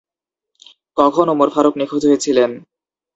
[0.97, 2.51] কখন ওমর ফারুক নিখোঁজ হয়েছিলেন?